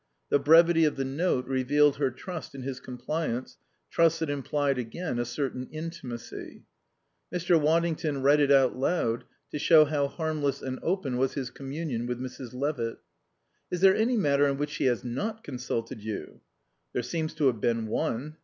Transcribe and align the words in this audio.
The 0.29 0.39
brevity 0.39 0.83
of 0.85 0.95
the 0.95 1.05
note 1.05 1.45
revealed 1.45 1.97
her 1.97 2.09
trust 2.09 2.55
in 2.55 2.63
his 2.63 2.79
compliance, 2.79 3.57
trust 3.91 4.19
that 4.19 4.31
implied 4.31 4.79
again 4.79 5.19
a 5.19 5.25
certain 5.25 5.67
intimacy. 5.71 6.63
Mr. 7.31 7.61
Waddington 7.61 8.23
read 8.23 8.39
it 8.39 8.51
out 8.51 8.75
loud 8.75 9.25
to 9.51 9.59
show 9.59 9.85
how 9.85 10.07
harmless 10.07 10.63
and 10.63 10.79
open 10.81 11.17
was 11.17 11.35
his 11.35 11.51
communion 11.51 12.07
with 12.07 12.17
Mrs. 12.19 12.55
Levitt. 12.55 12.97
"Is 13.69 13.81
there 13.81 13.95
any 13.95 14.17
matter 14.17 14.47
on 14.47 14.57
which 14.57 14.71
she 14.71 14.85
has 14.85 15.03
not 15.03 15.43
consulted 15.43 16.01
you?" 16.03 16.41
"There 16.93 17.03
seems 17.03 17.35
to 17.35 17.45
have 17.45 17.61
been 17.61 17.85
one. 17.85 18.37